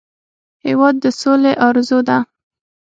هېواد 0.67 0.95
د 1.03 1.05
سولې 1.21 1.53
ارزو 1.67 1.99
ده. 2.07 2.17